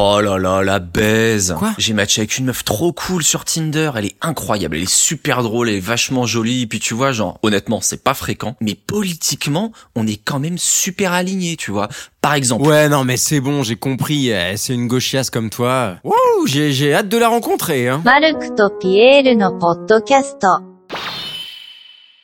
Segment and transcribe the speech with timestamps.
[0.00, 1.54] Oh là là, la baise.
[1.58, 3.90] Quoi J'ai matché avec une meuf trop cool sur Tinder.
[3.96, 6.62] Elle est incroyable, elle est super drôle, elle est vachement jolie.
[6.62, 8.54] Et puis tu vois, genre, honnêtement, c'est pas fréquent.
[8.60, 11.88] Mais politiquement, on est quand même super alignés, tu vois.
[12.20, 12.66] Par exemple.
[12.68, 14.32] Ouais, non, mais c'est bon, j'ai compris.
[14.32, 15.96] euh, C'est une gauchiasse comme toi.
[16.04, 17.88] Wouh, j'ai j'ai hâte de la rencontrer.
[17.88, 18.02] Hein.
[18.04, 20.71] マルクとピエールのポッドキャスト。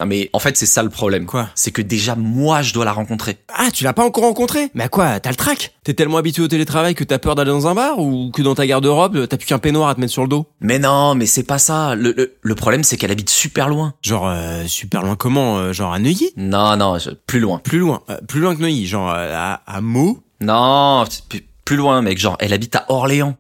[0.02, 1.26] Non, mais en fait, c'est ça le problème.
[1.26, 3.38] Quoi C'est que déjà, moi, je dois la rencontrer.
[3.54, 5.74] Ah, tu l'as pas encore rencontré Mais à quoi T'as le trac?
[5.84, 8.56] T'es tellement habitué au télétravail que t'as peur d'aller dans un bar ou que dans
[8.56, 10.46] ta garde-robe, t'as plus qu'un peignoir à te mettre sur le dos?
[10.62, 11.96] Mais non, mais c'est pas ça.
[11.96, 13.94] Le, le, le problème, c'est qu'elle habite super loin.
[14.02, 16.32] Genre, euh, super loin comment euh, Genre à Neuilly?
[16.38, 17.60] Non, non, je- plus loin.
[17.60, 18.02] Plus loin.
[18.10, 18.88] euh, plus loin que Neuilly.
[18.88, 20.24] Genre euh, à, à Meaux?
[20.40, 21.04] Non,
[21.66, 22.18] plus loin, mec.
[22.20, 23.36] Genre, elle habite à Orléans.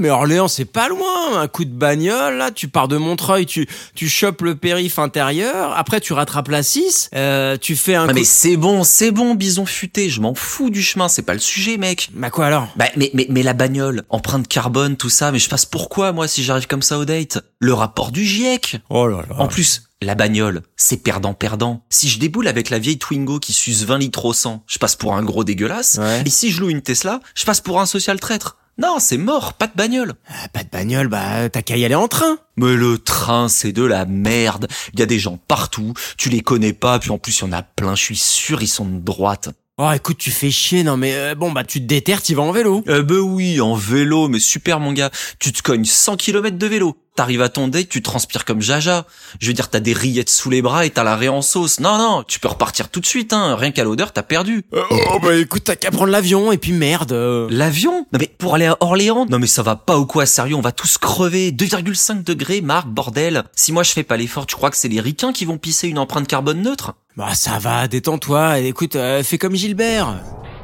[0.00, 1.40] Mais Orléans, c'est pas loin.
[1.40, 5.72] Un coup de bagnole, là, tu pars de Montreuil, tu, tu chopes le périph' intérieur,
[5.76, 8.14] après tu rattrapes la 6, euh, tu fais un Ah, coup...
[8.14, 10.10] mais c'est bon, c'est bon, bison futé.
[10.10, 12.10] Je m'en fous du chemin, c'est pas le sujet, mec.
[12.14, 12.68] Bah quoi alors?
[12.76, 16.28] Bah, mais, mais, mais la bagnole, empreinte carbone, tout ça, mais je fasse pourquoi, moi,
[16.28, 17.38] si j'arrive comme ça au date?
[17.58, 18.78] Le rapport du GIEC.
[18.90, 19.36] Oh là là.
[19.40, 21.84] En plus, la bagnole, c'est perdant-perdant.
[21.88, 24.94] Si je déboule avec la vieille Twingo qui s'use 20 litres au 100, je passe
[24.94, 25.96] pour un gros dégueulasse.
[25.98, 26.22] Ouais.
[26.26, 28.58] Et si je loue une Tesla, je passe pour un social traître.
[28.78, 30.14] Non, c'est mort, pas de bagnole.
[30.28, 32.38] Ah, pas de bagnole, bah t'as qu'à y aller en train.
[32.56, 34.68] Mais le train, c'est de la merde.
[34.92, 37.48] Il y a des gens partout, tu les connais pas, puis en plus, il y
[37.48, 39.48] en a plein, je suis sûr, ils sont de droite.
[39.78, 42.42] Oh écoute, tu fais chier, non mais euh, bon bah tu te déterres, t'y vas
[42.42, 42.82] en vélo.
[42.86, 45.10] Eh ben oui, en vélo, mais super mon gars.
[45.38, 46.96] Tu te cognes 100 km de vélo.
[47.16, 49.06] T'arrives à ton date, tu transpires comme Jaja.
[49.40, 51.80] Je veux dire, t'as des rillettes sous les bras et t'as la raie en sauce.
[51.80, 53.56] Non, non, tu peux repartir tout de suite, hein.
[53.56, 54.64] Rien qu'à l'odeur, t'as perdu.
[54.72, 57.12] oh bah écoute, t'as qu'à prendre l'avion et puis merde.
[57.12, 57.48] euh.
[57.50, 58.06] L'avion?
[58.12, 59.24] Non mais pour aller à Orléans?
[59.30, 61.52] Non mais ça va pas ou quoi, sérieux, on va tous crever.
[61.52, 63.44] 2,5 degrés, Marc, bordel.
[63.56, 65.88] Si moi je fais pas l'effort, tu crois que c'est les ricains qui vont pisser
[65.88, 66.92] une empreinte carbone neutre?
[67.16, 70.16] Bah ça va, détends-toi, écoute, euh, fais comme Gilbert.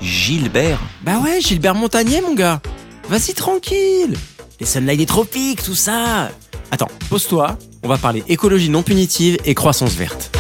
[0.03, 0.78] Gilbert?
[1.03, 2.61] Bah ouais, Gilbert Montagnier mon gars.
[3.09, 4.16] Vas-y tranquille.
[4.61, 6.31] Les sunlight des tropiques, tout ça.
[6.75, 10.31] Attends, pose-toi, on va parler écologie non punitive et croissance verte.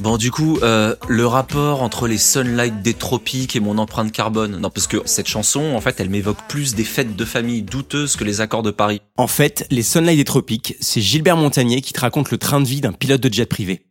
[0.00, 4.58] Bon du coup, euh, le rapport entre les sunlight des tropiques et mon empreinte carbone.
[4.58, 8.16] Non parce que cette chanson, en fait, elle m'évoque plus des fêtes de famille douteuses
[8.16, 9.00] que les accords de Paris.
[9.16, 12.66] En fait, les sunlight des tropiques, c'est Gilbert Montagnier qui te raconte le train de
[12.66, 13.86] vie d'un pilote de jet privé.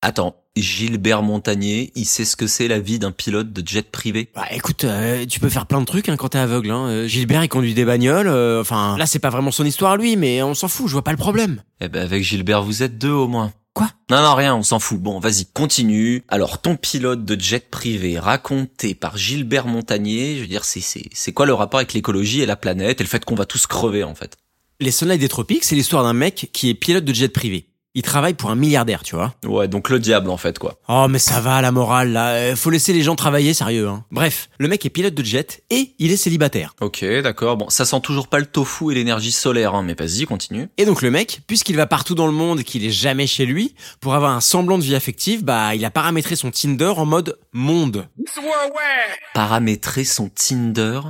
[0.00, 4.30] Attends, Gilbert Montagnier, il sait ce que c'est la vie d'un pilote de jet privé?
[4.32, 6.70] Bah écoute, euh, tu peux faire plein de trucs hein, quand t'es aveugle.
[6.70, 6.86] Hein.
[6.88, 8.28] Euh, Gilbert il conduit des bagnoles.
[8.28, 10.86] euh, Enfin, là c'est pas vraiment son histoire lui, mais on s'en fout.
[10.86, 11.62] Je vois pas le problème.
[11.80, 13.52] Eh ben avec Gilbert, vous êtes deux au moins.
[13.74, 13.90] Quoi?
[14.10, 15.00] Non, non, rien, on s'en fout.
[15.00, 16.24] Bon, vas-y, continue.
[16.28, 21.04] Alors, ton pilote de jet privé raconté par Gilbert Montagnier, je veux dire, c'est, c'est,
[21.12, 23.68] c'est quoi le rapport avec l'écologie et la planète et le fait qu'on va tous
[23.68, 24.36] crever, en fait?
[24.80, 27.68] Les Sunlight des tropiques, c'est l'histoire d'un mec qui est pilote de jet privé.
[27.98, 29.34] Il travaille pour un milliardaire, tu vois.
[29.44, 30.76] Ouais, donc le diable, en fait, quoi.
[30.86, 32.28] Oh mais ça va la morale là.
[32.34, 33.88] Euh, Faut laisser les gens travailler sérieux.
[33.88, 34.04] Hein.
[34.12, 36.76] Bref, le mec est pilote de jet et il est célibataire.
[36.80, 37.56] Ok, d'accord.
[37.56, 40.68] Bon, ça sent toujours pas le tofu et l'énergie solaire, hein, mais vas-y, continue.
[40.76, 43.46] Et donc le mec, puisqu'il va partout dans le monde et qu'il est jamais chez
[43.46, 47.04] lui, pour avoir un semblant de vie affective, bah il a paramétré son Tinder en
[47.04, 48.06] mode monde.
[49.34, 51.00] Paramétrer son Tinder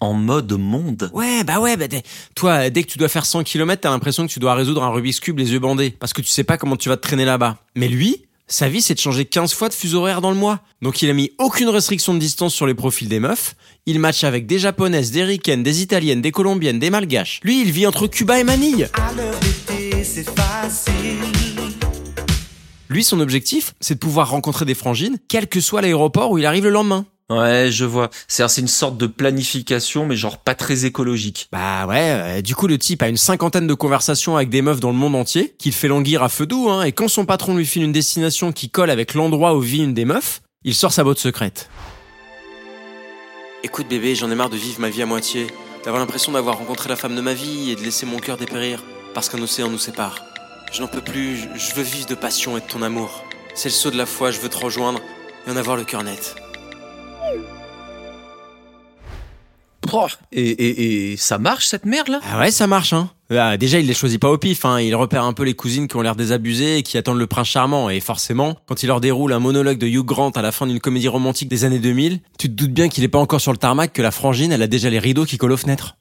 [0.00, 1.10] en mode monde.
[1.14, 1.86] Ouais, bah ouais, bah,
[2.34, 4.90] toi, dès que tu dois faire 100 km, t'as l'impression que tu dois résoudre un
[4.90, 7.24] Rubik's Cube les yeux bandés, parce que tu sais pas comment tu vas te traîner
[7.24, 7.58] là-bas.
[7.74, 10.60] Mais lui, sa vie, c'est de changer 15 fois de fuseau horaire dans le mois.
[10.80, 13.56] Donc il a mis aucune restriction de distance sur les profils des meufs.
[13.86, 17.40] Il match avec des japonaises, des ricaines, des italiennes, des colombiennes, des malgaches.
[17.42, 18.88] Lui, il vit entre Cuba et Manille.
[18.94, 21.18] À l'heure d'été, c'est facile.
[22.88, 26.46] Lui, son objectif, c'est de pouvoir rencontrer des frangines, quel que soit l'aéroport où il
[26.46, 27.04] arrive le lendemain.
[27.28, 28.08] Ouais, je vois.
[28.28, 31.48] C'est, c'est une sorte de planification, mais genre pas très écologique.
[31.50, 34.78] Bah ouais, euh, du coup le type a une cinquantaine de conversations avec des meufs
[34.78, 37.56] dans le monde entier, qu'il fait languir à feu doux, hein, et quand son patron
[37.56, 40.92] lui file une destination qui colle avec l'endroit où vit une des meufs, il sort
[40.92, 41.68] sa botte secrète.
[43.64, 45.48] Écoute bébé, j'en ai marre de vivre ma vie à moitié,
[45.84, 48.84] d'avoir l'impression d'avoir rencontré la femme de ma vie et de laisser mon cœur dépérir,
[49.14, 50.20] parce qu'un océan nous sépare.
[50.72, 53.24] Je n'en peux plus, je- je veux vivre de passion et de ton amour.
[53.54, 55.00] C'est le saut de la foi, je veux te rejoindre
[55.46, 56.36] et en avoir le cœur net.
[60.32, 62.20] Et, et, et ça marche cette merde là?
[62.30, 63.10] Ah ouais, ça marche, hein.
[63.30, 64.80] Ah, déjà, il les choisit pas au pif, hein.
[64.80, 67.48] Il repère un peu les cousines qui ont l'air désabusées et qui attendent le prince
[67.48, 67.88] charmant.
[67.88, 70.80] Et forcément, quand il leur déroule un monologue de Hugh Grant à la fin d'une
[70.80, 73.58] comédie romantique des années 2000, tu te doutes bien qu'il est pas encore sur le
[73.58, 75.96] tarmac que la frangine, elle a déjà les rideaux qui collent aux fenêtres.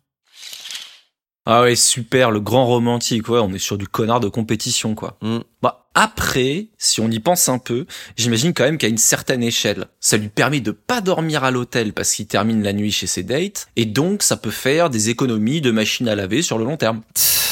[1.47, 5.15] Ah ouais, super, le grand romantique, ouais, on est sur du connard de compétition, quoi.
[5.21, 5.39] Hmm.
[5.61, 7.85] Bah, après, si on y pense un peu,
[8.17, 11.93] j'imagine quand même qu'à une certaine échelle, ça lui permet de pas dormir à l'hôtel
[11.93, 15.61] parce qu'il termine la nuit chez ses dates, et donc ça peut faire des économies
[15.61, 17.01] de machines à laver sur le long terme.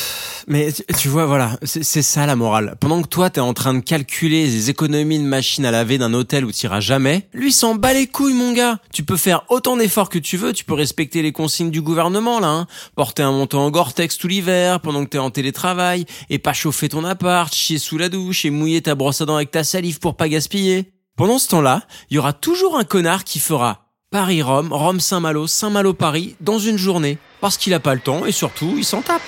[0.47, 2.75] Mais tu- vois, voilà, c'est ça la morale.
[2.79, 6.13] Pendant que toi, t'es en train de calculer les économies de machines à laver d'un
[6.13, 8.79] hôtel où t'iras jamais, lui s'en bat les couilles, mon gars.
[8.91, 12.39] Tu peux faire autant d'efforts que tu veux, tu peux respecter les consignes du gouvernement,
[12.39, 12.67] là, hein.
[12.95, 16.89] Porter un manteau en Gore-Tex tout l'hiver pendant que t'es en télétravail, et pas chauffer
[16.89, 19.99] ton appart, chier sous la douche et mouiller ta brosse à dents avec ta salive
[19.99, 20.93] pour pas gaspiller.
[21.15, 26.59] Pendant ce temps-là, il y aura toujours un connard qui fera Paris-Rome, Rome-Saint-Malo, Saint-Malo-Paris dans
[26.59, 27.17] une journée.
[27.41, 29.21] Parce qu'il a pas le temps et surtout, il s'en tape.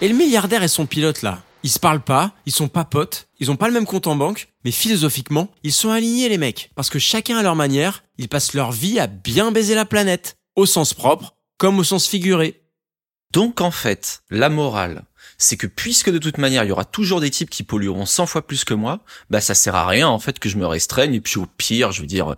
[0.00, 3.26] Et le milliardaire et son pilote là, ils se parlent pas, ils sont pas potes,
[3.40, 6.70] ils ont pas le même compte en banque, mais philosophiquement, ils sont alignés les mecs.
[6.76, 10.36] Parce que chacun à leur manière, ils passent leur vie à bien baiser la planète.
[10.54, 12.62] Au sens propre, comme au sens figuré.
[13.32, 15.02] Donc en fait, la morale,
[15.36, 18.26] c'est que puisque de toute manière il y aura toujours des types qui pollueront 100
[18.26, 19.00] fois plus que moi,
[19.30, 21.90] bah ça sert à rien en fait que je me restreigne et puis au pire,
[21.90, 22.36] je veux dire,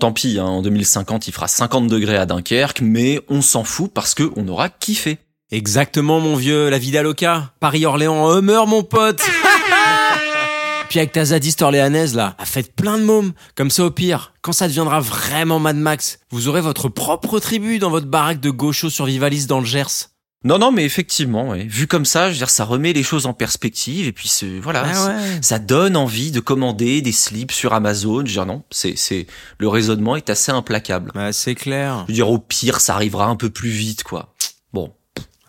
[0.00, 3.92] tant pis, hein, en 2050 il fera 50 degrés à Dunkerque, mais on s'en fout
[3.94, 5.18] parce que on aura kiffé.
[5.50, 7.52] Exactement mon vieux, la vida loca.
[7.60, 9.22] Paris-Orléans en Hummer mon pote.
[10.90, 13.32] Puis avec ta zadiste orléanaise là, faites plein de mômes.
[13.54, 17.78] Comme ça au pire, quand ça deviendra vraiment Mad Max, vous aurez votre propre tribu
[17.78, 20.08] dans votre baraque de gauchos survivalistes dans le Gers.
[20.44, 21.64] Non non mais effectivement, ouais.
[21.64, 24.30] vu comme ça, je veux dire ça remet les choses en perspective et puis
[24.62, 25.38] voilà, Ah ouais.
[25.42, 28.18] ça donne envie de commander des slips sur Amazon.
[28.18, 29.26] Je veux dire non, c'est c'est
[29.58, 31.10] le raisonnement est assez implacable.
[31.14, 32.04] Ouais, c'est clair.
[32.06, 34.32] Je veux dire au pire ça arrivera un peu plus vite quoi.
[34.72, 34.92] Bon,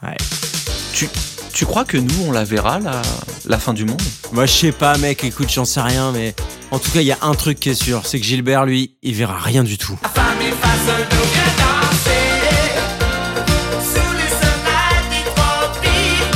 [0.02, 0.16] Ouais.
[0.92, 1.08] tu
[1.52, 3.00] tu crois que nous on la verra la
[3.46, 4.00] la fin du monde
[4.32, 6.34] Moi je sais pas mec, écoute, j'en sais rien, mais
[6.70, 8.96] en tout cas il y a un truc qui est sûr, c'est que Gilbert lui,
[9.02, 9.96] il verra rien du tout.
[10.14, 12.25] Famille face nous vient danser
[13.81, 16.34] Sous les soleils des tropiques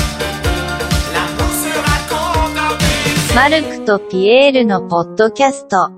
[1.15, 5.91] L'amour sera condamné マルクとピエールのポッドキャスト